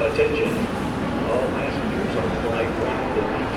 [0.00, 0.52] Attention.
[1.26, 3.48] All passengers on flight 142.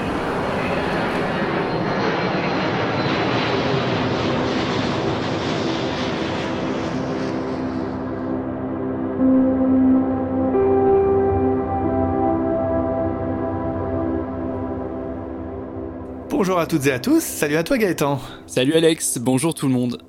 [16.30, 18.20] Bonjour à toutes et à tous, salut à toi Gaëtan.
[18.48, 20.02] Salut Alex, bonjour tout le monde.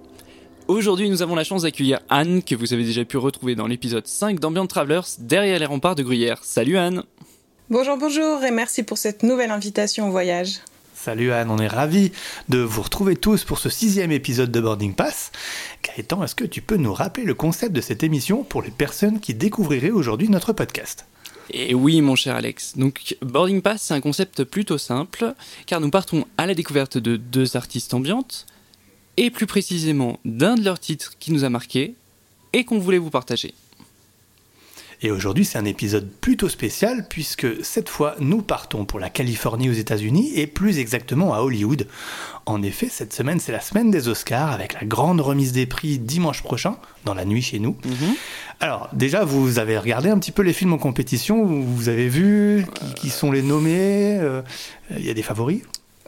[0.68, 4.06] Aujourd'hui, nous avons la chance d'accueillir Anne, que vous avez déjà pu retrouver dans l'épisode
[4.06, 6.38] 5 d'Ambient Travelers, derrière les remparts de Gruyère.
[6.45, 7.02] Salut Anne
[7.68, 10.60] Bonjour, bonjour et merci pour cette nouvelle invitation au voyage.
[10.95, 12.12] Salut Anne, on est ravis
[12.48, 15.32] de vous retrouver tous pour ce sixième épisode de Boarding Pass.
[15.82, 19.18] Gaëtan, est-ce que tu peux nous rappeler le concept de cette émission pour les personnes
[19.18, 21.06] qui découvriraient aujourd'hui notre podcast?
[21.51, 22.76] Et oui, mon cher Alex.
[22.76, 25.34] Donc, Boarding Pass, c'est un concept plutôt simple,
[25.66, 28.46] car nous partons à la découverte de deux artistes ambiantes,
[29.16, 31.95] et plus précisément d'un de leurs titres qui nous a marqué
[32.52, 33.55] et qu'on voulait vous partager.
[35.05, 39.69] Et aujourd'hui, c'est un épisode plutôt spécial puisque cette fois, nous partons pour la Californie
[39.69, 41.88] aux États-Unis et plus exactement à Hollywood.
[42.46, 45.99] En effet, cette semaine, c'est la semaine des Oscars avec la grande remise des prix
[45.99, 47.76] dimanche prochain, dans la nuit chez nous.
[48.60, 52.65] Alors, déjà, vous avez regardé un petit peu les films en compétition, vous avez vu
[52.73, 54.43] qui, qui sont les nommés, euh,
[54.97, 55.63] il y a des favoris?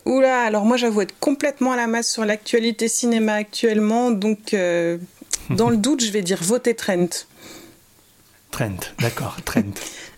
[0.06, 4.98] Oula, alors moi j'avoue être complètement à la masse sur l'actualité cinéma actuellement, donc euh,
[5.50, 7.08] dans le doute, je vais dire voter Trent.
[8.50, 9.62] Trent, d'accord, Trent.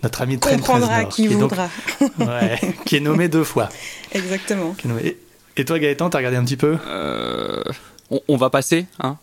[0.03, 1.71] Notre ami Trent Comprendra Reznor, qui est donc- voudra.
[2.19, 3.69] ouais, qui est nommé deux fois.
[4.13, 4.73] Exactement.
[4.75, 5.19] Qui est nommé- Et,
[5.57, 6.77] et toi Gaëtan, t'as regardé un petit peu?
[6.87, 7.63] Euh,
[8.11, 9.17] on, on va passer, hein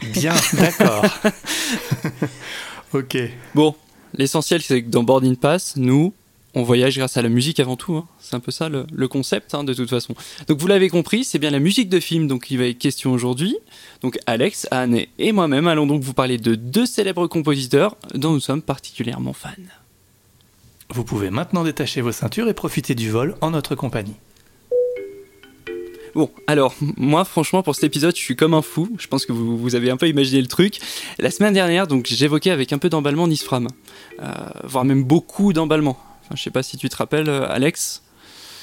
[0.00, 1.04] Bien, d'accord.
[2.94, 3.16] ok.
[3.54, 3.74] Bon,
[4.14, 6.12] l'essentiel c'est que dans Boarding Pass, nous,
[6.54, 7.96] on voyage grâce à la musique avant tout.
[7.96, 8.06] hein.
[8.20, 10.14] C'est un peu ça le, le concept, hein, de toute façon.
[10.48, 13.12] Donc vous l'avez compris, c'est bien la musique de film donc il va être question
[13.12, 13.56] aujourd'hui.
[14.02, 18.40] Donc Alex, Anne et moi-même allons donc vous parler de deux célèbres compositeurs dont nous
[18.40, 19.50] sommes particulièrement fans.
[20.90, 24.16] Vous pouvez maintenant détacher vos ceintures et profiter du vol en notre compagnie.
[26.14, 28.94] Bon, alors, moi, franchement, pour cet épisode, je suis comme un fou.
[28.98, 30.78] Je pense que vous, vous avez un peu imaginé le truc.
[31.18, 33.68] La semaine dernière, donc, j'évoquais avec un peu d'emballement Nisfram.
[34.20, 34.30] Euh,
[34.64, 35.98] voire même beaucoup d'emballement.
[36.32, 38.00] Enfin, je sais pas si tu te rappelles, euh, Alex.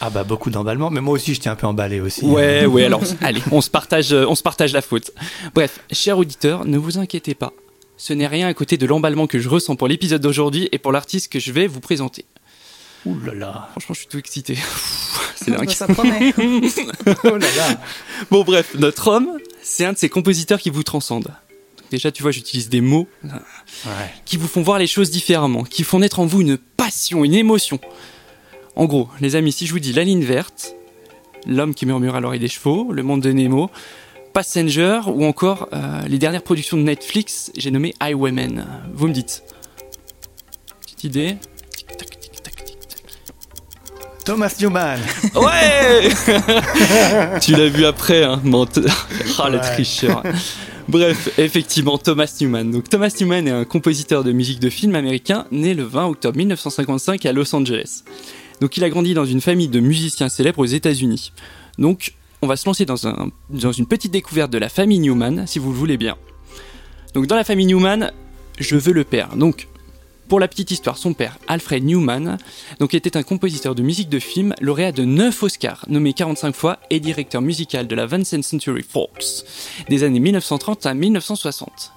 [0.02, 2.25] Ah bah beaucoup d'emballement, mais moi aussi j'étais un peu emballé aussi.
[2.25, 5.12] Ouais, ouais, alors, allez, on se, partage, euh, on se partage la faute.
[5.53, 7.53] Bref, cher auditeur, ne vous inquiétez pas.
[7.96, 10.91] Ce n'est rien à côté de l'emballement que je ressens pour l'épisode d'aujourd'hui et pour
[10.91, 12.25] l'artiste que je vais vous présenter.
[13.06, 13.69] Ouh là là.
[13.72, 14.58] Franchement, je suis tout excité.
[15.35, 15.69] C'est dingue.
[15.69, 16.34] Ça promet.
[17.24, 17.81] Oh là là.
[18.31, 21.31] Bon bref, notre homme, c'est un de ces compositeurs qui vous transcende.
[21.91, 23.31] Déjà, tu vois, j'utilise des mots Ouais.
[24.25, 27.33] qui vous font voir les choses différemment, qui font naître en vous une passion, une
[27.33, 27.79] émotion.
[28.75, 30.75] En gros, les amis, si je vous dis La ligne verte,
[31.47, 33.72] L'homme qui murmure à l'oreille des chevaux, Le monde de Nemo,
[34.33, 38.66] Passenger ou encore euh, les dernières productions de Netflix, j'ai nommé Highwaymen.
[38.94, 39.41] Vous me dites
[40.81, 41.38] Petite idée
[41.75, 43.03] Tic-tac, tic-tac, tic-tac.
[44.25, 44.99] Thomas Newman.
[45.35, 46.09] Ouais
[47.41, 49.07] Tu l'as vu après, hein menteur.
[49.39, 49.63] Ah, le Ouais.
[49.63, 50.22] tricheur.
[50.89, 52.72] Bref, effectivement, Thomas Newman.
[52.72, 56.35] Donc, Thomas Newman est un compositeur de musique de film américain né le 20 octobre
[56.35, 58.03] 1955 à Los Angeles.
[58.59, 61.31] Donc, il a grandi dans une famille de musiciens célèbres aux États-Unis.
[61.78, 65.45] Donc, on va se lancer dans, un, dans une petite découverte de la famille Newman,
[65.45, 66.17] si vous le voulez bien.
[67.13, 68.11] Donc, dans la famille Newman,
[68.57, 69.35] je veux le père.
[69.35, 69.67] Donc,
[70.29, 72.38] pour la petite histoire, son père, Alfred Newman,
[72.94, 77.00] était un compositeur de musique de film, lauréat de 9 Oscars, nommé 45 fois, et
[77.00, 79.44] directeur musical de la 20th Century Fox,
[79.90, 81.94] des années 1930 à 1960.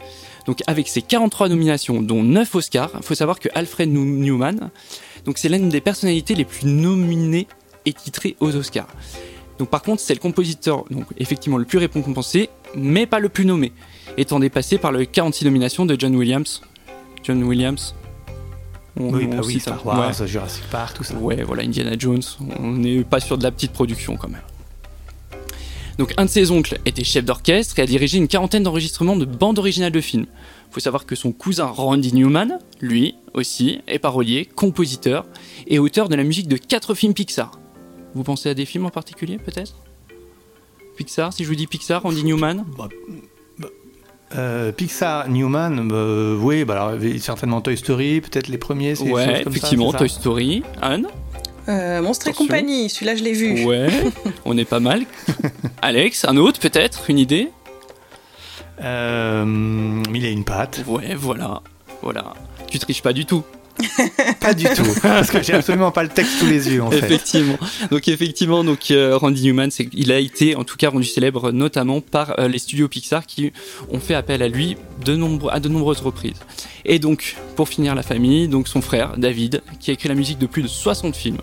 [0.46, 4.70] Donc avec ses 43 nominations, dont 9 Oscars, il faut savoir que Alfred New- Newman,
[5.26, 7.46] donc c'est l'une des personnalités les plus nominées
[7.84, 8.88] et titrées aux Oscars.
[9.70, 10.84] Par contre, c'est le compositeur,
[11.18, 13.72] effectivement le plus récompensé, mais pas le plus nommé,
[14.16, 16.62] étant dépassé par les 46 nominations de John Williams.
[17.22, 17.94] John Williams.
[18.96, 19.84] On- Oui, on bah oui, Star.
[19.86, 20.26] Wars, Ouais.
[20.26, 21.14] Jurassic Park, tout ça.
[21.14, 22.22] Ouais, voilà, Indiana Jones.
[22.58, 24.42] On n'est pas sûr de la petite production quand même.
[25.98, 29.24] Donc, un de ses oncles était chef d'orchestre et a dirigé une quarantaine d'enregistrements de
[29.26, 30.26] bandes originales de films.
[30.70, 35.26] Faut savoir que son cousin Randy Newman, lui aussi, est parolier, compositeur
[35.66, 37.58] et auteur de la musique de quatre films Pixar.
[38.14, 39.74] Vous pensez à des films en particulier, peut-être?
[40.96, 42.64] Pixar, si je vous dis Pixar, Randy Newman?
[42.76, 42.88] Bah,
[44.36, 48.94] euh, Pixar, Newman, euh, oui, bah alors, certainement Toy Story, peut-être les premiers.
[48.94, 50.62] c'est Ouais, comme effectivement, ça Toy Story.
[50.80, 51.06] Anne
[51.68, 53.64] Euh, Monstre et compagnie, celui-là je l'ai vu.
[53.64, 53.88] Ouais,
[54.44, 55.02] on est pas mal.
[55.82, 57.50] Alex, un autre peut-être Une idée?
[58.82, 60.82] Euh, mille et une pattes.
[60.88, 61.60] Ouais, voilà.
[62.02, 62.34] Voilà.
[62.68, 63.44] Tu triches pas du tout.
[64.40, 66.98] Pas du tout, parce que j'ai absolument pas le texte sous les yeux en fait.
[66.98, 67.58] Effectivement.
[67.90, 72.00] Donc effectivement, donc euh, Randy Newman, il a été en tout cas rendu célèbre notamment
[72.00, 73.52] par euh, les studios Pixar qui
[73.90, 76.40] ont fait appel à lui de nombre, à de nombreuses reprises.
[76.84, 80.38] Et donc pour finir la famille, donc son frère David, qui a écrit la musique
[80.38, 81.38] de plus de 60 films.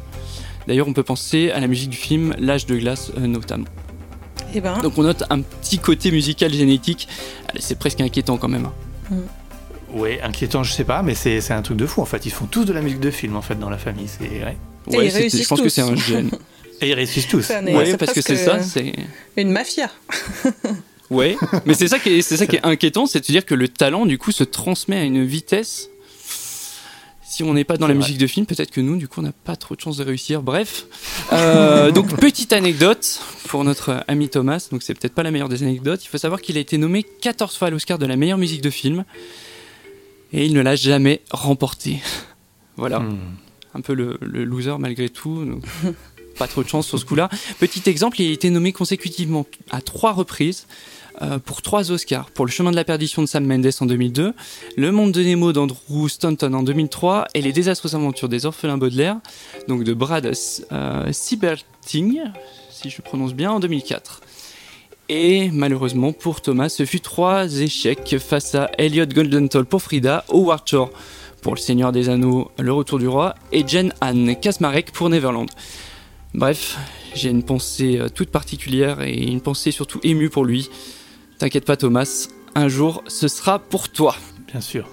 [0.68, 3.66] D'ailleurs, on peut penser à la musique du film L'âge de glace euh, notamment.
[4.54, 7.08] Eh ben, Donc on note un petit côté musical génétique.
[7.60, 8.66] C'est presque inquiétant quand même.
[9.12, 9.16] hein.
[9.94, 12.26] Ouais, inquiétant, je sais pas, mais c'est c'est un truc de fou en fait.
[12.26, 14.08] Ils font tous de la musique de film en fait dans la famille.
[14.08, 14.58] C'est ouais.
[14.92, 16.32] Et Ouais, je pense que c'est un gène.
[16.82, 17.42] Et ils réussissent tous.
[17.42, 18.94] Ça, mais Ouais, c'est parce que c'est ça, c'est.
[19.38, 19.90] Une mafia.
[21.10, 23.44] Ouais, mais c'est ça qui est, c'est ça qui est inquiétant, c'est de se dire
[23.44, 25.90] que le talent du coup se transmet à une vitesse.
[27.24, 28.04] Si on n'est pas dans la vrai.
[28.04, 30.04] musique de film, peut-être que nous, du coup, on n'a pas trop de chance de
[30.04, 30.44] réussir.
[30.44, 30.86] Bref,
[31.34, 34.68] Euh, donc petite anecdote pour notre ami Thomas.
[34.72, 36.04] Donc c'est peut-être pas la meilleure des anecdotes.
[36.06, 38.62] Il faut savoir qu'il a été nommé 14 fois à l'Oscar de la meilleure musique
[38.62, 39.04] de film
[40.34, 42.02] et il ne l'a jamais remporté.
[42.78, 43.18] Voilà Hmm.
[43.74, 45.44] un peu le, le loser malgré tout.
[45.44, 45.64] donc
[46.38, 47.28] pas trop de chance sur ce coup-là.
[47.60, 50.66] Petit exemple, il a été nommé consécutivement à trois reprises
[51.22, 52.32] euh, pour trois Oscars.
[52.32, 54.34] Pour Le chemin de la perdition de Sam Mendes en 2002,
[54.78, 59.18] Le monde de Nemo d'Andrew Stanton en 2003 et Les désastreuses aventures des orphelins Baudelaire,
[59.68, 60.32] donc de Brad
[60.72, 62.22] euh, Sieberting,
[62.72, 64.22] si je prononce bien, en 2004.
[65.12, 70.68] Et malheureusement pour Thomas, ce fut trois échecs face à Elliot Goldenthal pour Frida, Howard
[70.68, 70.92] Shore
[71.42, 75.50] pour Le Seigneur des Anneaux, Le Retour du Roi, et Jen Anne Kasmarek pour Neverland.
[76.36, 76.78] Bref,
[77.16, 80.70] j'ai une pensée euh, toute particulière et une pensée surtout émue pour lui.
[81.40, 84.16] T'inquiète pas Thomas, un jour ce sera pour toi.
[84.52, 84.88] Bien sûr.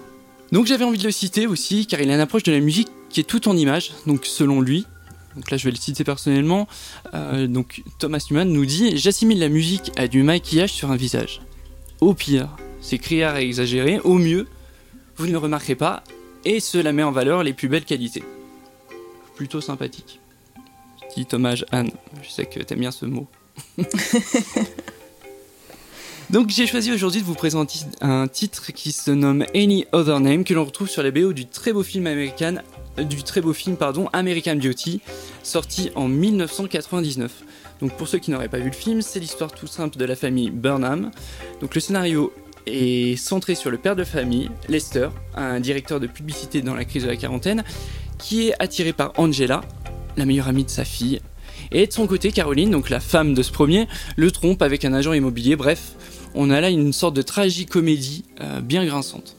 [0.51, 2.89] Donc j'avais envie de le citer aussi car il a une approche de la musique
[3.11, 4.87] qui est tout en image, donc selon lui.
[5.37, 6.67] Donc là je vais le citer personnellement.
[7.15, 11.43] Euh, donc Thomas Newman nous dit J'assimile la musique à du maquillage sur un visage.
[12.01, 14.01] Au pire, c'est criard et exagéré.
[14.01, 14.47] Au mieux,
[15.17, 16.03] vous ne le remarquerez pas
[16.45, 18.25] et cela met en valeur les plus belles qualités.
[19.35, 20.21] Plutôt sympathique.
[21.09, 21.91] Petit hommage Anne,
[22.23, 23.27] je sais que t'aimes bien ce mot.
[26.31, 30.43] Donc j'ai choisi aujourd'hui de vous présenter un titre qui se nomme Any Other Name
[30.43, 32.63] que l'on retrouve sur la BO du très beau film américain
[33.05, 35.01] du très beau film pardon American Beauty
[35.43, 37.33] sorti en 1999.
[37.81, 40.17] Donc pour ceux qui n'auraient pas vu le film, c'est l'histoire tout simple de la
[40.17, 41.11] famille Burnham.
[41.61, 42.33] Donc le scénario
[42.67, 47.05] est centré sur le père de famille, Lester, un directeur de publicité dans la crise
[47.05, 47.65] de la quarantaine,
[48.19, 49.61] qui est attiré par Angela,
[50.17, 51.21] la meilleure amie de sa fille.
[51.73, 54.93] Et de son côté, Caroline, donc la femme de ce premier, le trompe avec un
[54.93, 55.57] agent immobilier.
[55.57, 55.93] Bref,
[56.35, 59.36] on a là une sorte de tragicomédie euh, bien grinçante.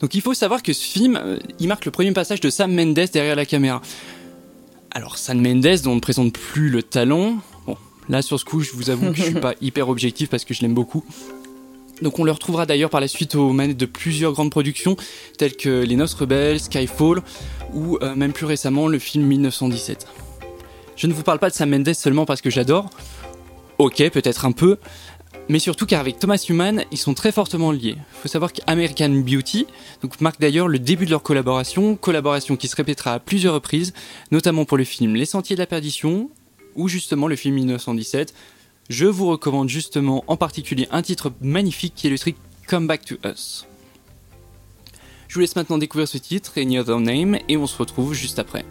[0.00, 2.72] Donc il faut savoir que ce film, euh, il marque le premier passage de Sam
[2.72, 3.82] Mendes derrière la caméra.
[4.90, 7.76] Alors Sam Mendes, dont on ne présente plus le talent, bon,
[8.08, 10.54] là sur ce coup, je vous avoue que je suis pas hyper objectif parce que
[10.54, 11.04] je l'aime beaucoup.
[12.02, 14.96] Donc on le retrouvera d'ailleurs par la suite aux manettes de plusieurs grandes productions,
[15.36, 17.22] telles que Les Noces Rebelles, Skyfall,
[17.74, 20.06] ou euh, même plus récemment le film 1917.
[20.96, 22.90] Je ne vous parle pas de Sam Mendes seulement parce que j'adore,
[23.78, 24.78] ok peut-être un peu,
[25.48, 27.96] mais surtout car avec Thomas Newman, ils sont très fortement liés.
[27.96, 29.66] Il faut savoir qu'American Beauty
[30.20, 33.92] marque d'ailleurs le début de leur collaboration, collaboration qui se répétera à plusieurs reprises,
[34.30, 36.30] notamment pour le film Les Sentiers de la Perdition,
[36.74, 38.34] ou justement le film 1917.
[38.88, 42.30] Je vous recommande justement en particulier un titre magnifique qui illustre
[42.66, 43.66] Come Back to Us.
[45.28, 48.38] Je vous laisse maintenant découvrir ce titre, Any Other Name, et on se retrouve juste
[48.38, 48.64] après.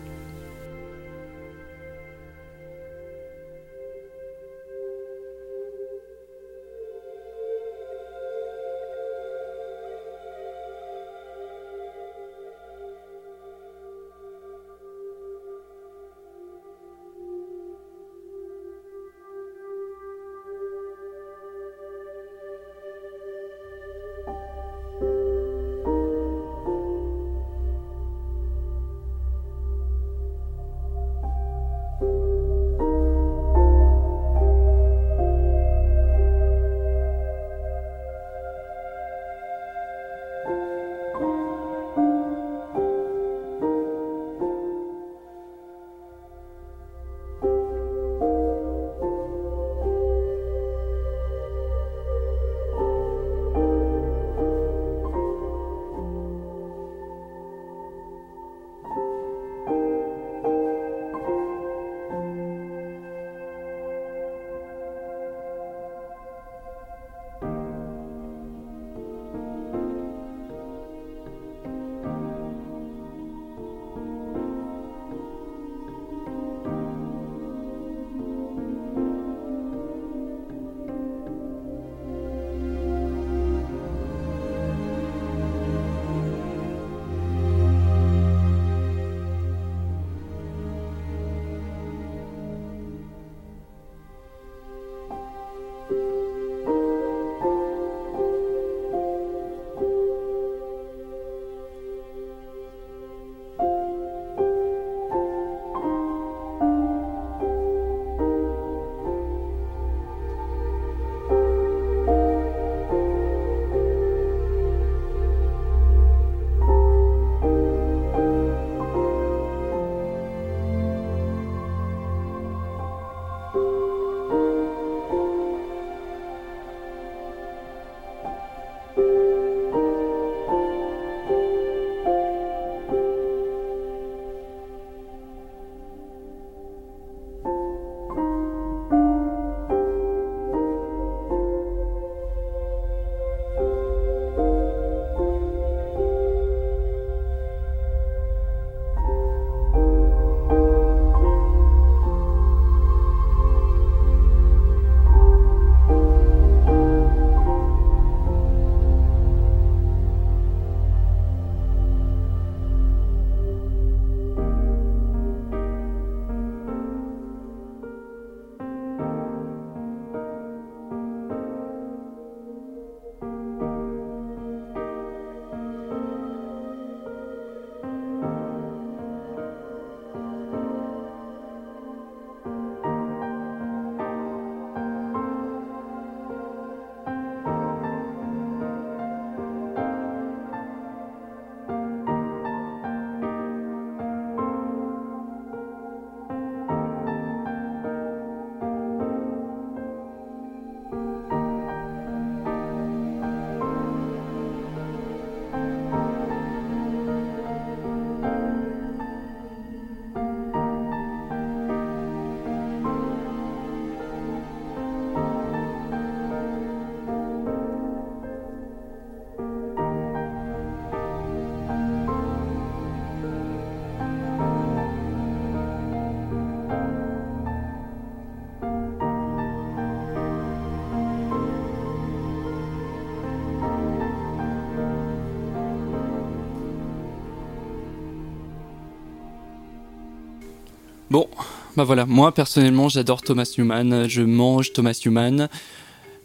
[241.77, 245.47] Bah voilà, moi personnellement j'adore Thomas Newman, je mange Thomas Newman.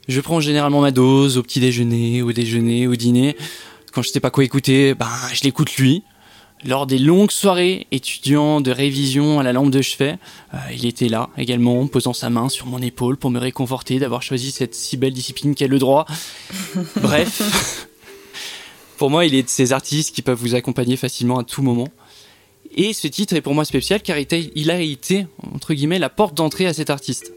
[0.09, 3.37] Je prends généralement ma dose au petit déjeuner, au déjeuner, au dîner.
[3.93, 6.05] Quand je sais pas quoi écouter, ben je l'écoute lui.
[6.65, 10.17] Lors des longues soirées étudiants de révision à la lampe de chevet,
[10.55, 14.23] euh, il était là également, posant sa main sur mon épaule pour me réconforter d'avoir
[14.23, 16.07] choisi cette si belle discipline qu'est le droit.
[17.03, 17.89] Bref,
[18.97, 21.89] pour moi, il est de ces artistes qui peuvent vous accompagner facilement à tout moment.
[22.75, 26.35] Et ce titre est pour moi spécial car il a été, entre guillemets, la porte
[26.35, 27.33] d'entrée à cet artiste.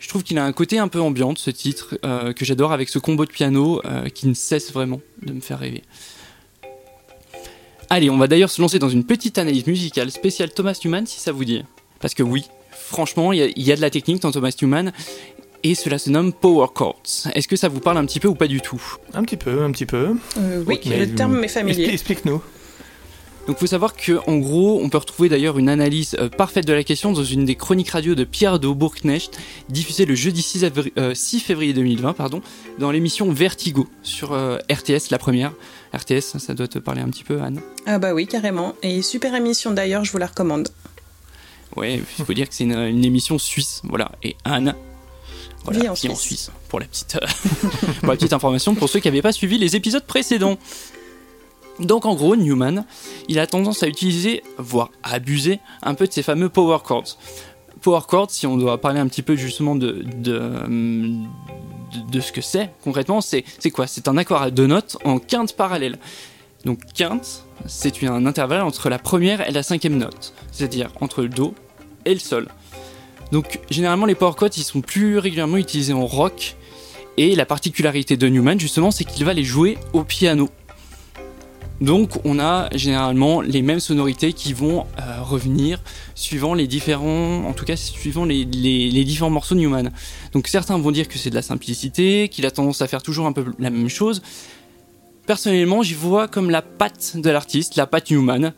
[0.00, 2.88] Je trouve qu'il a un côté un peu ambiante, ce titre, euh, que j'adore avec
[2.88, 5.82] ce combo de piano euh, qui ne cesse vraiment de me faire rêver.
[7.90, 11.20] Allez, on va d'ailleurs se lancer dans une petite analyse musicale spéciale Thomas Newman si
[11.20, 11.62] ça vous dit.
[12.00, 14.92] Parce que oui, franchement, il y, a de la technique dans Thomas Newman
[15.62, 17.02] et cela se nomme Power Chords.
[17.34, 18.80] Est-ce que ça vous parle un petit peu ou pas du tout?
[19.12, 20.16] Un petit peu, un petit peu.
[20.38, 21.90] Euh, oui, le terme m'est familier.
[21.92, 22.40] Explique-nous.
[23.50, 26.72] Donc il faut savoir qu'en gros, on peut retrouver d'ailleurs une analyse euh, parfaite de
[26.72, 29.36] la question dans une des chroniques radio de Pierre de Bourknecht,
[29.68, 30.66] diffusée le jeudi 6,
[30.96, 32.42] euh, février 2020, pardon,
[32.78, 35.52] dans l'émission Vertigo sur euh, RTS, la première.
[35.92, 38.76] RTS, ça doit te parler un petit peu, Anne Ah bah oui, carrément.
[38.84, 40.68] Et super émission d'ailleurs, je vous la recommande.
[41.74, 44.12] Ouais, il faut dire que c'est une, émission suisse, voilà.
[44.22, 44.76] Et Anne,
[45.64, 46.12] voilà, en, Suisse.
[46.12, 46.50] en Suisse.
[46.68, 47.18] pour la petite,
[47.98, 50.56] pour la petite information pour ceux qui n'avaient pas suivi les épisodes précédents.
[51.80, 52.84] Donc en gros, Newman,
[53.28, 57.16] il a tendance à utiliser, voire à abuser, un peu de ces fameux power chords.
[57.80, 60.04] Power chords, si on doit parler un petit peu justement de,
[62.20, 63.86] ce que c'est concrètement, c'est quoi?
[63.86, 65.98] C'est un accord à deux notes en quinte parallèle.
[66.66, 71.30] Donc quinte, c'est un intervalle entre la première et la cinquième note, c'est-à-dire entre le
[71.30, 71.54] Do
[72.04, 72.48] et le Sol.
[73.32, 76.56] Donc généralement les power chords, ils sont plus régulièrement utilisés en rock,
[77.16, 80.50] et la particularité de Newman justement, c'est qu'il va les jouer au piano.
[81.80, 85.82] Donc on a généralement les mêmes sonorités qui vont euh, revenir
[86.14, 89.90] suivant les différents, en tout cas suivant les, différents morceaux de Newman.
[90.32, 93.26] Donc certains vont dire que c'est de la simplicité, qu'il a tendance à faire toujours
[93.26, 94.20] un peu la même chose.
[95.26, 98.52] Personnellement, j'y vois comme la patte de l'artiste, la patte Newman.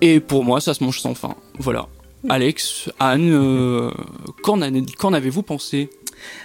[0.00, 1.36] Et pour moi, ça se mange sans fin.
[1.58, 1.88] Voilà.
[2.28, 3.90] Alex, Anne, euh,
[4.42, 5.88] qu'en avez-vous pensé?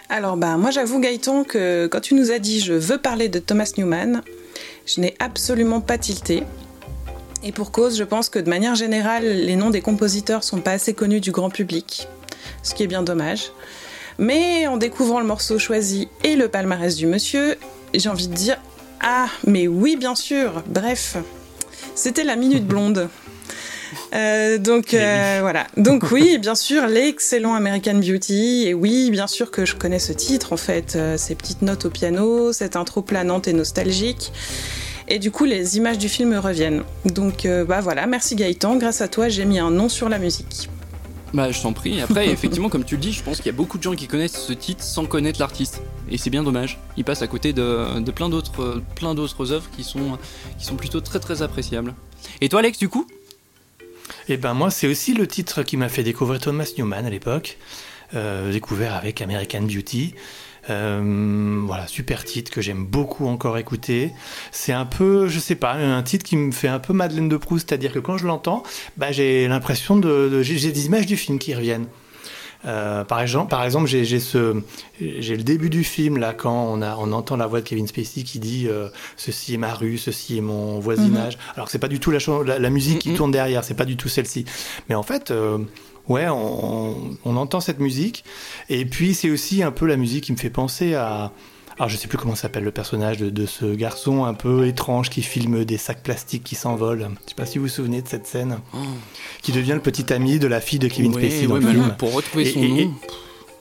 [0.10, 3.40] Alors bah moi j'avoue Gaëtan que quand tu nous as dit je veux parler de
[3.40, 4.22] Thomas Newman,
[4.86, 6.44] je n'ai absolument pas tilté.
[7.44, 10.72] Et pour cause, je pense que de manière générale, les noms des compositeurs sont pas
[10.72, 12.08] assez connus du grand public,
[12.64, 13.52] ce qui est bien dommage.
[14.18, 17.58] Mais en découvrant le morceau choisi et le palmarès du monsieur,
[17.94, 18.58] j'ai envie de dire
[19.02, 21.18] Ah, mais oui, bien sûr Bref,
[21.96, 23.10] c'était la minute blonde.
[24.14, 25.68] Euh, donc euh, voilà.
[25.78, 28.66] Donc oui, bien sûr, l'excellent American Beauty.
[28.68, 30.96] Et oui, bien sûr que je connais ce titre en fait.
[30.96, 34.32] Euh, ces petites notes au piano, cette intro planante et nostalgique.
[35.08, 36.84] Et du coup, les images du film reviennent.
[37.06, 38.78] Donc bah voilà, merci Gaëtan.
[38.78, 40.68] Grâce à toi, j'ai mis un nom sur la musique.
[41.32, 42.02] Bah je t'en prie.
[42.02, 44.08] Après, effectivement, comme tu le dis, je pense qu'il y a beaucoup de gens qui
[44.08, 45.84] connaissent ce titre sans connaître l'artiste.
[46.10, 46.80] Et c'est bien dommage.
[46.98, 50.18] Il passe à côté de, de plein d'autres plein d'autres œuvres qui sont,
[50.58, 51.94] qui sont plutôt très très appréciables.
[52.42, 53.06] Et toi Alex, du coup?
[54.28, 57.12] Et eh ben moi, c'est aussi le titre qui m'a fait découvrir Thomas Newman à
[57.12, 57.60] l'époque,
[58.16, 60.16] euh, découvert avec American Beauty.
[60.72, 64.12] Euh, voilà, super titre que j'aime beaucoup encore écouter.
[64.52, 67.38] C'est un peu, je sais pas, un titre qui me fait un peu Madeleine de
[67.38, 68.64] Proust, c'est-à-dire que quand je l'entends,
[68.98, 71.86] bah, j'ai l'impression de j'ai des images du film qui reviennent.
[72.66, 74.62] Euh, par exemple, par exemple j'ai ce,
[75.00, 77.88] j'ai le début du film là quand on a, on entend la voix de Kevin
[77.88, 81.36] Spacey qui dit euh, ceci est ma rue, ceci est mon voisinage.
[81.36, 81.42] Mhm.
[81.56, 82.20] Alors c'est pas du tout la,
[82.60, 83.16] la, musique qui mhm.
[83.16, 84.46] tourne derrière, c'est pas du tout celle-ci.
[84.90, 85.32] Mais en fait.
[85.32, 85.60] Euh,
[86.08, 88.24] ouais, on, on, entend cette musique.
[88.70, 91.32] Et puis, c'est aussi un peu la musique qui me fait penser à,
[91.78, 95.22] alors je sais plus comment s'appelle le personnage de, ce garçon un peu étrange qui
[95.22, 97.10] filme des sacs plastiques qui s'envolent.
[97.26, 98.60] Je sais pas si vous vous souvenez de cette scène.
[98.74, 98.78] Oh.
[99.42, 101.96] Qui devient le petit ami de la fille de Kevin Spacey dans le film.
[101.98, 102.94] Pour retrouver son nom.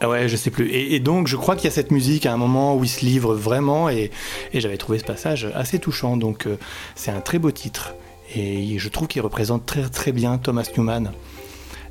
[0.01, 0.71] Ah ouais, je sais plus.
[0.71, 3.05] Et, donc, je crois qu'il y a cette musique à un moment où il se
[3.05, 4.11] livre vraiment, et,
[4.53, 6.17] j'avais trouvé ce passage assez touchant.
[6.17, 6.57] Donc, euh,
[6.95, 7.95] c'est un très beau titre,
[8.35, 11.13] et je trouve qu'il représente très très bien Thomas Newman.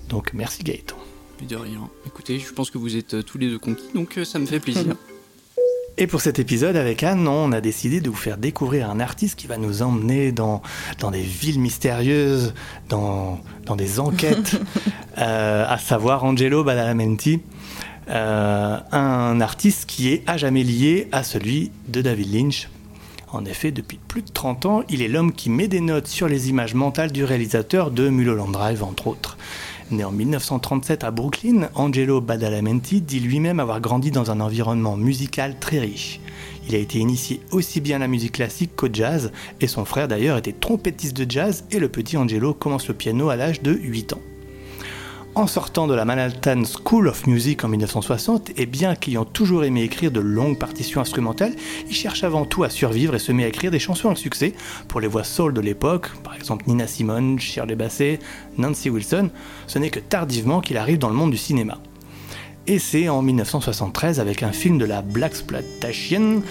[0.09, 0.97] Donc, merci Gaëtan.
[1.47, 1.89] De rien.
[2.05, 4.59] Écoutez, je pense que vous êtes tous les deux conquis, donc euh, ça me fait
[4.59, 4.95] plaisir.
[5.97, 9.37] Et pour cet épisode avec Anne, on a décidé de vous faire découvrir un artiste
[9.37, 10.63] qui va nous emmener dans,
[10.99, 12.55] dans des villes mystérieuses,
[12.89, 14.59] dans, dans des enquêtes,
[15.19, 17.41] euh, à savoir Angelo Badalamenti,
[18.09, 22.69] euh, un artiste qui est à jamais lié à celui de David Lynch.
[23.31, 26.27] En effet, depuis plus de 30 ans, il est l'homme qui met des notes sur
[26.27, 29.37] les images mentales du réalisateur de Mulholland Drive, entre autres.
[29.93, 35.59] Né en 1937 à Brooklyn, Angelo Badalamenti dit lui-même avoir grandi dans un environnement musical
[35.59, 36.19] très riche.
[36.67, 40.07] Il a été initié aussi bien à la musique classique qu'au jazz, et son frère
[40.07, 43.71] d'ailleurs était trompettiste de jazz, et le petit Angelo commence le piano à l'âge de
[43.71, 44.21] 8 ans.
[45.35, 49.81] En sortant de la Manhattan School of Music en 1960, et bien qu'ayant toujours aimé
[49.81, 51.53] écrire de longues partitions instrumentales,
[51.89, 54.53] il cherche avant tout à survivre et se met à écrire des chansons à succès
[54.87, 58.19] pour les voix soul de l'époque, par exemple Nina Simone, Shirley Bassey,
[58.59, 59.31] Nancy Wilson.
[59.65, 61.79] Ce n'est que tardivement qu'il arrive dans le monde du cinéma.
[62.65, 66.41] Et c'est en 1973, avec un film de la Black Exploitation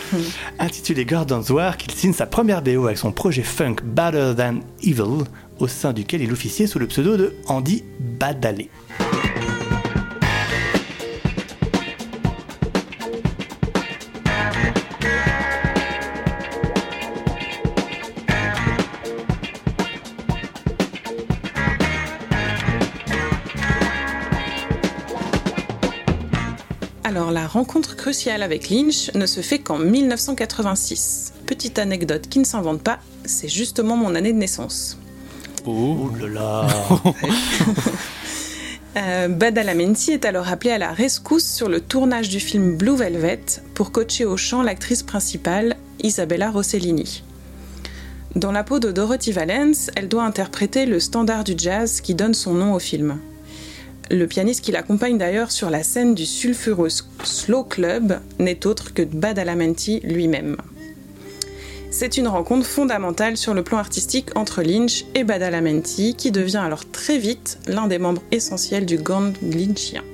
[0.59, 5.25] intitulé Gordon's War, qu'il signe sa première BO avec son projet funk Better Than Evil,
[5.59, 8.69] au sein duquel il officiait sous le pseudo de Andy Badalé.
[27.05, 31.33] Alors la rencontre cruciale avec Lynch ne se fait qu'en 1986.
[31.47, 34.99] Petite anecdote qui ne s'invente pas, c'est justement mon année de naissance.
[35.67, 36.67] Oh là là
[38.95, 43.41] Euh, Badalamenti est alors appelé à la rescousse sur le tournage du film Blue Velvet
[43.73, 47.23] pour coacher au chant l'actrice principale, Isabella Rossellini.
[48.37, 52.35] Dans la peau de Dorothy Valence, elle doit interpréter le standard du jazz qui donne
[52.35, 53.19] son nom au film.
[54.13, 56.91] Le pianiste qui l'accompagne d'ailleurs sur la scène du sulfureux
[57.25, 60.59] Slow Club n'est autre que Badalamenti lui-même.
[61.91, 66.85] C'est une rencontre fondamentale sur le plan artistique entre Lynch et Badalamenti, qui devient alors
[66.91, 70.05] très vite l'un des membres essentiels du gang lynchien.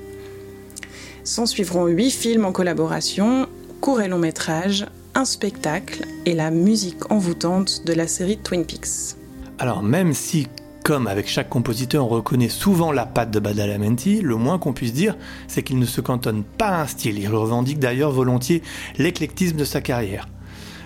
[1.25, 3.49] S'en suivront huit films en collaboration,
[3.81, 9.17] courts et longs métrages, un spectacle et la musique envoûtante de la série Twin Peaks.
[9.59, 10.47] Alors même si,
[10.89, 14.95] comme avec chaque compositeur, on reconnaît souvent la patte de Badalamenti, le moins qu'on puisse
[14.95, 17.19] dire, c'est qu'il ne se cantonne pas à un style.
[17.19, 18.63] Il revendique d'ailleurs volontiers
[18.97, 20.31] l'éclectisme de sa carrière.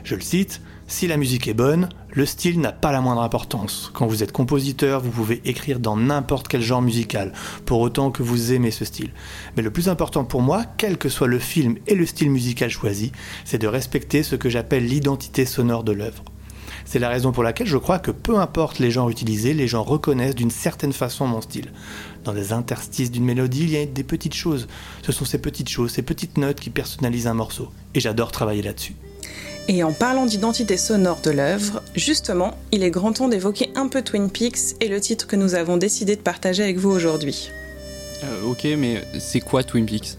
[0.02, 3.92] Je le cite, si la musique est bonne, le style n'a pas la moindre importance.
[3.94, 7.32] Quand vous êtes compositeur, vous pouvez écrire dans n'importe quel genre musical,
[7.64, 9.12] pour autant que vous aimez ce style.
[9.56, 12.70] Mais le plus important pour moi, quel que soit le film et le style musical
[12.70, 13.12] choisi,
[13.44, 16.24] c'est de respecter ce que j'appelle l'identité sonore de l'œuvre.
[16.84, 19.82] C'est la raison pour laquelle je crois que peu importe les genres utilisés, les gens
[19.82, 21.72] reconnaissent d'une certaine façon mon style.
[22.24, 24.68] Dans les interstices d'une mélodie, il y a des petites choses.
[25.02, 27.68] Ce sont ces petites choses, ces petites notes qui personnalisent un morceau.
[27.94, 28.94] Et j'adore travailler là-dessus.
[29.68, 34.02] Et en parlant d'identité sonore de l'œuvre, justement, il est grand temps d'évoquer un peu
[34.02, 37.50] Twin Peaks et le titre que nous avons décidé de partager avec vous aujourd'hui.
[38.24, 40.16] Euh, ok, mais c'est quoi Twin Peaks?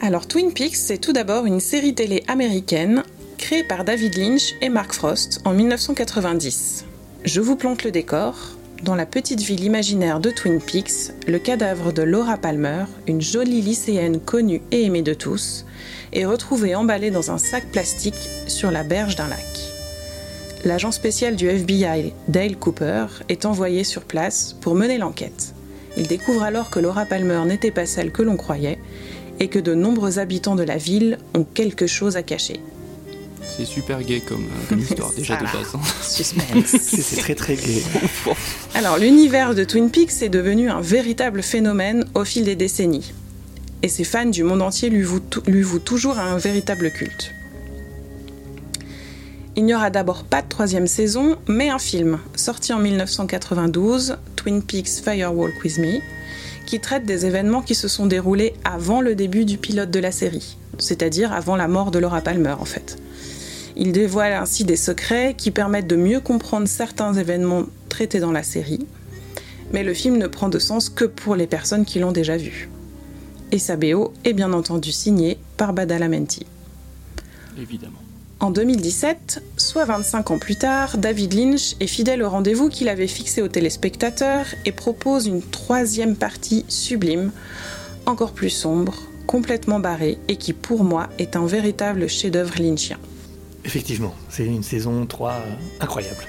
[0.00, 3.04] Alors Twin Peaks, c'est tout d'abord une série télé américaine
[3.42, 6.84] créée par David Lynch et Mark Frost en 1990.
[7.24, 8.36] Je vous plante le décor.
[8.84, 13.60] Dans la petite ville imaginaire de Twin Peaks, le cadavre de Laura Palmer, une jolie
[13.60, 15.66] lycéenne connue et aimée de tous,
[16.12, 19.44] est retrouvé emballé dans un sac plastique sur la berge d'un lac.
[20.64, 25.52] L'agent spécial du FBI, Dale Cooper, est envoyé sur place pour mener l'enquête.
[25.96, 28.78] Il découvre alors que Laura Palmer n'était pas celle que l'on croyait
[29.40, 32.60] et que de nombreux habitants de la ville ont quelque chose à cacher.
[33.42, 35.74] C'est super gay comme, euh, comme histoire déjà de base.
[35.74, 35.80] hein.
[36.02, 36.66] Suspense.
[36.66, 37.82] C'est très très gai.
[38.74, 43.12] Alors, l'univers de Twin Peaks est devenu un véritable phénomène au fil des décennies.
[43.82, 47.32] Et ses fans du monde entier lui vouent, lui vouent toujours un véritable culte.
[49.54, 54.62] Il n'y aura d'abord pas de troisième saison, mais un film, sorti en 1992, Twin
[54.62, 55.98] Peaks Firewalk With Me,
[56.64, 60.10] qui traite des événements qui se sont déroulés avant le début du pilote de la
[60.12, 62.96] série, c'est-à-dire avant la mort de Laura Palmer en fait.
[63.76, 68.42] Il dévoile ainsi des secrets qui permettent de mieux comprendre certains événements traités dans la
[68.42, 68.86] série,
[69.72, 72.68] mais le film ne prend de sens que pour les personnes qui l'ont déjà vu.
[73.50, 76.46] Et sa BO est bien entendu signée par Badalamenti.
[77.58, 77.98] Évidemment.
[78.40, 83.06] En 2017, soit 25 ans plus tard, David Lynch est fidèle au rendez-vous qu'il avait
[83.06, 87.30] fixé aux téléspectateurs et propose une troisième partie sublime,
[88.04, 88.94] encore plus sombre,
[89.28, 92.98] complètement barrée et qui pour moi est un véritable chef-d'œuvre lynchien.
[93.64, 95.34] Effectivement, c'est une saison 3 euh,
[95.80, 96.24] incroyable.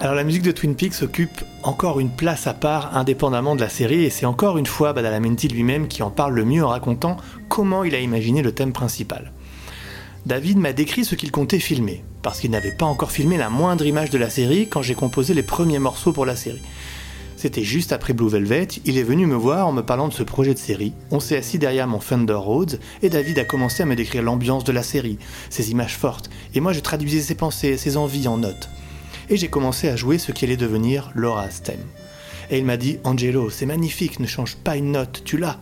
[0.00, 3.68] Alors la musique de Twin Peaks occupe encore une place à part indépendamment de la
[3.68, 7.16] série et c'est encore une fois Badalamenti lui-même qui en parle le mieux en racontant
[7.48, 9.32] comment il a imaginé le thème principal.
[10.26, 13.84] David m'a décrit ce qu'il comptait filmer, parce qu'il n'avait pas encore filmé la moindre
[13.84, 16.62] image de la série quand j'ai composé les premiers morceaux pour la série.
[17.44, 20.22] C'était juste après Blue Velvet, il est venu me voir en me parlant de ce
[20.22, 20.94] projet de série.
[21.10, 24.64] On s'est assis derrière mon Thunder Roads et David a commencé à me décrire l'ambiance
[24.64, 25.18] de la série,
[25.50, 28.70] ses images fortes, et moi je traduisais ses pensées, ses envies en notes.
[29.28, 31.84] Et j'ai commencé à jouer ce qui allait devenir Laura's thème.
[32.48, 35.58] Et il m'a dit Angelo, c'est magnifique, ne change pas une note, tu l'as.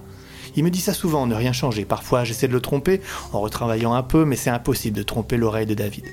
[0.55, 1.85] Il me dit ça souvent, ne rien changer.
[1.85, 3.01] Parfois, j'essaie de le tromper
[3.33, 6.05] en retravaillant un peu, mais c'est impossible de tromper l'oreille de David.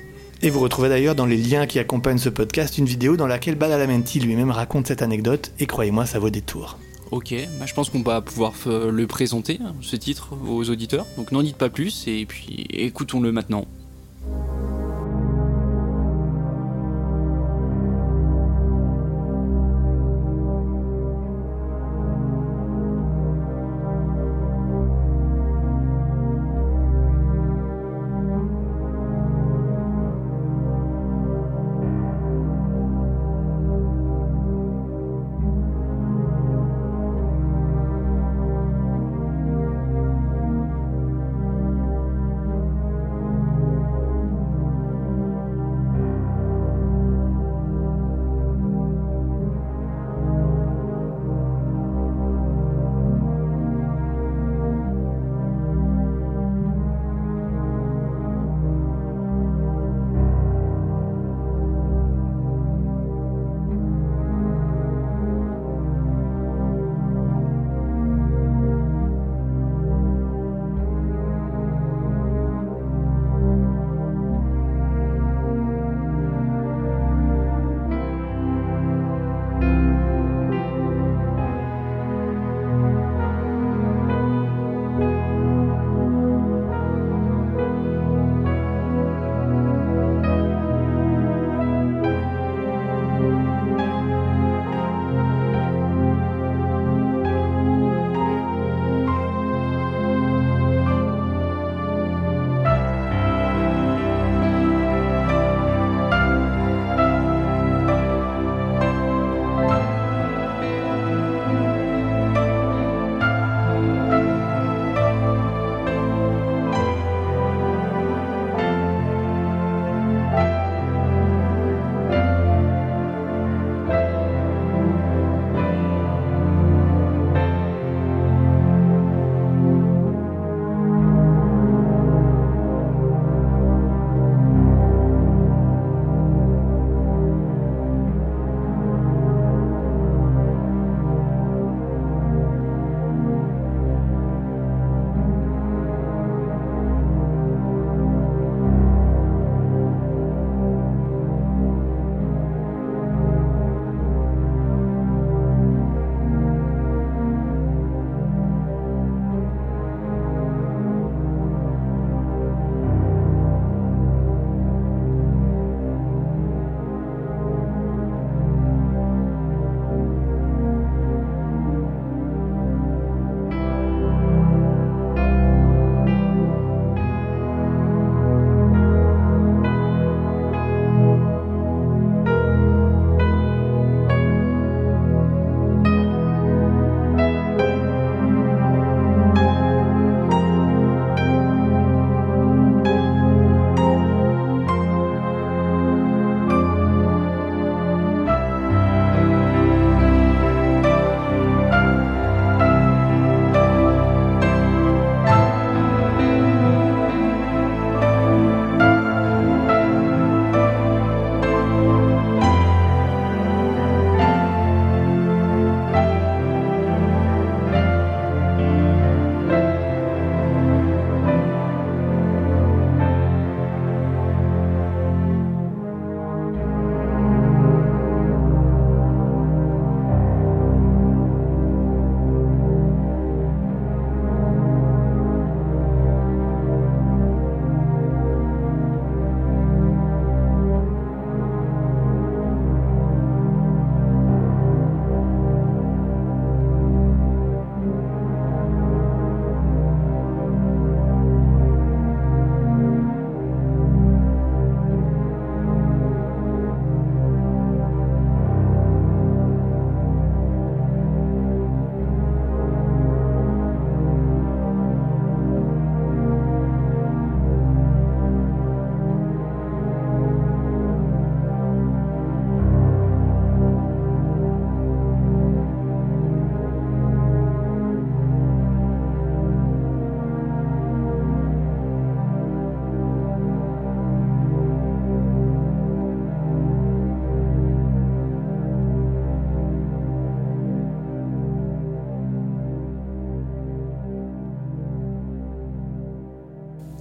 [0.42, 3.56] Et vous retrouvez d'ailleurs dans les liens qui accompagnent ce podcast une vidéo dans laquelle
[3.56, 6.78] Badalamenti lui-même raconte cette anecdote, et croyez-moi, ça vaut des tours.
[7.10, 11.04] Ok, bah, je pense qu'on va pouvoir euh, le présenter, hein, ce titre, aux auditeurs.
[11.18, 13.66] Donc n'en dites pas plus et puis écoutons-le maintenant.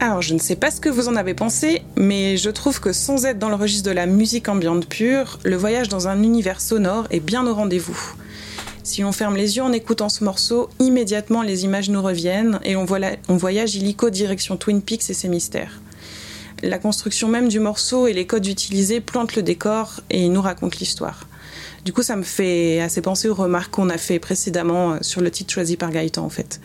[0.09, 2.93] Alors, je ne sais pas ce que vous en avez pensé, mais je trouve que
[2.93, 6.61] sans être dans le registre de la musique ambiante pure, le voyage dans un univers
[6.61, 8.15] sonore est bien au rendez-vous.
[8.81, 12.75] Si on ferme les yeux en écoutant ce morceau, immédiatement les images nous reviennent et
[12.75, 12.87] on,
[13.27, 15.79] on voyage illico direction Twin Peaks et ses mystères.
[16.63, 20.77] La construction même du morceau et les codes utilisés plantent le décor et nous racontent
[20.79, 21.27] l'histoire.
[21.85, 25.21] Du coup, ça me fait assez penser aux remarques qu'on a fait précédemment euh, sur
[25.21, 26.59] le titre choisi par Gaëtan, en fait.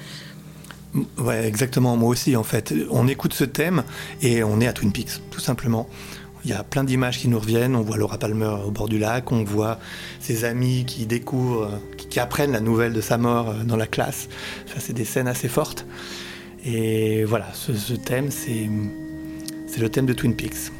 [1.18, 1.96] Ouais, exactement.
[1.96, 2.74] Moi aussi, en fait.
[2.90, 3.84] On écoute ce thème
[4.22, 5.88] et on est à Twin Peaks, tout simplement.
[6.44, 7.74] Il y a plein d'images qui nous reviennent.
[7.74, 9.78] On voit Laura Palmer au bord du lac, on voit
[10.20, 14.28] ses amis qui découvrent, qui, apprennent la nouvelle de sa mort euh, dans la classe.
[14.66, 15.86] Ça, c'est des scènes assez fortes.
[16.64, 18.68] Et voilà, ce, thème, c'est,
[19.66, 20.70] c'est le thème de Twin Peaks.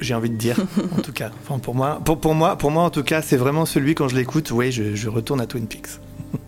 [0.00, 0.58] J'ai envie de dire,
[0.98, 1.30] en tout cas.
[1.42, 4.08] Enfin, pour moi, pour, pour, moi, pour moi, en tout cas, c'est vraiment celui quand
[4.08, 4.50] je l'écoute.
[4.50, 6.00] Oui, je, je retourne à Twin Peaks.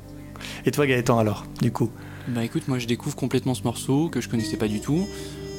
[0.66, 1.90] Et toi, Gaëtan, alors, du coup?
[2.28, 5.06] Bah écoute, moi, je découvre complètement ce morceau que je connaissais pas du tout.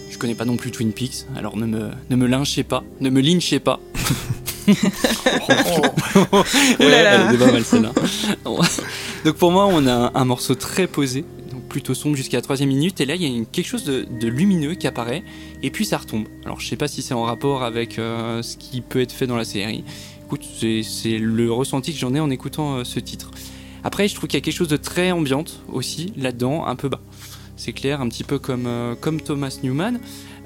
[0.09, 3.09] Je connais pas non plus Twin Peaks, alors ne me, ne me lynchez pas, ne
[3.09, 3.79] me lynchez pas.
[4.67, 6.43] oh.
[6.79, 7.91] Elle pas mal celle-là.
[9.25, 12.69] donc pour moi, on a un, morceau très posé, donc plutôt sombre jusqu'à la troisième
[12.69, 15.23] minute, et là il y a quelque chose de, lumineux qui apparaît,
[15.61, 16.25] et puis ça retombe.
[16.45, 19.27] Alors je sais pas si c'est en rapport avec euh, ce qui peut être fait
[19.27, 19.83] dans la série.
[20.25, 20.45] Écoute,
[20.83, 23.31] c'est le ressenti que j'en ai en écoutant euh, ce titre.
[23.87, 26.89] Après, je trouve qu'il y a quelque chose de très ambiante aussi là-dedans, un peu
[26.89, 26.99] bas
[27.55, 29.99] c'est clair, un petit peu comme, euh, comme Thomas Newman.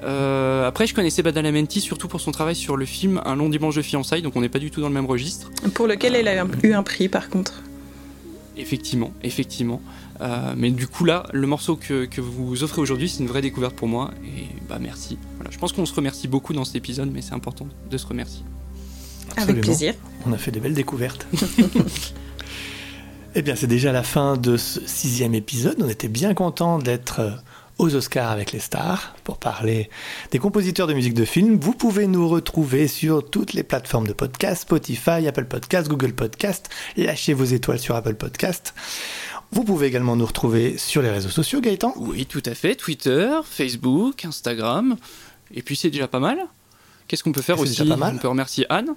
[0.04, 3.74] Euh, après, je connaissais Badalamenti surtout pour son travail sur le film Un long dimanche
[3.74, 5.50] de fiançailles, donc on n'est pas du tout dans le même registre.
[5.74, 7.64] Pour lequel elle a eu un prix, par contre.
[8.56, 9.82] Effectivement, effectivement.
[10.20, 13.42] Euh, mais du coup là, le morceau que, que vous offrez aujourd'hui, c'est une vraie
[13.42, 14.12] découverte pour moi.
[14.24, 15.18] Et bah merci.
[15.34, 18.06] Voilà, je pense qu'on se remercie beaucoup dans cet épisode, mais c'est important de se
[18.06, 18.44] remercier.
[19.36, 19.94] Avec plaisir.
[20.26, 21.26] On a fait des belles découvertes.
[23.34, 25.76] Eh bien, c'est déjà la fin de ce sixième épisode.
[25.80, 27.30] On était bien content d'être euh,
[27.78, 29.88] aux Oscars avec les stars pour parler
[30.32, 31.58] des compositeurs de musique de film.
[31.58, 36.68] Vous pouvez nous retrouver sur toutes les plateformes de podcast, Spotify, Apple Podcast, Google Podcast.
[36.98, 38.74] Lâchez vos étoiles sur Apple Podcast.
[39.50, 42.74] Vous pouvez également nous retrouver sur les réseaux sociaux, Gaëtan Oui, tout à fait.
[42.74, 44.96] Twitter, Facebook, Instagram.
[45.54, 46.38] Et puis c'est déjà pas mal.
[47.08, 48.16] Qu'est-ce qu'on peut faire aussi pas mal.
[48.16, 48.94] On peut remercier Anne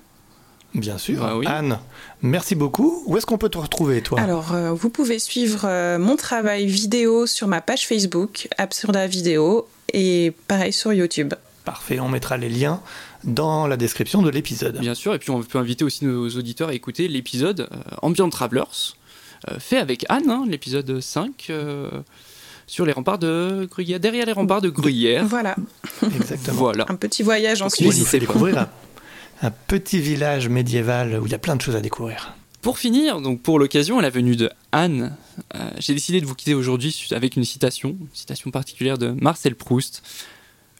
[0.73, 1.19] Bien sûr.
[1.19, 1.79] Bah Anne,
[2.21, 3.03] merci beaucoup.
[3.05, 4.19] Où est-ce qu'on peut te retrouver, toi?
[4.19, 9.67] Alors, euh, vous pouvez suivre euh, mon travail vidéo sur ma page Facebook, Absurda Vidéo,
[9.93, 11.33] et pareil sur YouTube.
[11.63, 12.81] Parfait, on mettra les liens
[13.23, 14.79] dans la description de l'épisode.
[14.79, 18.29] Bien sûr, et puis on peut inviter aussi nos auditeurs à écouter l'épisode euh, Ambient
[18.29, 18.95] Travelers,
[19.59, 21.51] fait avec Anne, hein, l'épisode 5
[22.67, 25.25] sur les remparts de Gruyère, derrière les remparts de Gruyère.
[25.25, 25.55] Voilà.
[26.03, 26.57] Exactement.
[26.57, 26.85] voilà.
[26.89, 27.99] Un petit voyage en Suisse.
[27.99, 28.67] Vous découvrir
[29.45, 32.33] un petit village médiéval où il y a plein de choses à découvrir.
[32.61, 35.15] Pour finir, donc pour l'occasion, à la venue de Anne,
[35.53, 39.55] euh, j'ai décidé de vous quitter aujourd'hui avec une citation, une citation particulière de Marcel
[39.55, 40.01] Proust.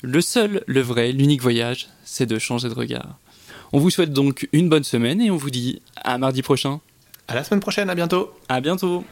[0.02, 3.20] Le seul, le vrai, l'unique voyage, c'est de changer de regard.
[3.72, 6.80] On vous souhaite donc une bonne semaine et on vous dit à mardi prochain.
[7.28, 8.32] À la semaine prochaine, à bientôt.
[8.50, 9.04] À bientôt.